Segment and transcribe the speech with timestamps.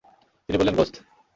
[0.49, 0.95] তিনি বললেনঃ গোসত।